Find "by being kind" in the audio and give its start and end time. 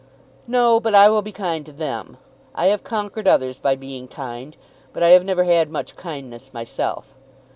3.59-4.57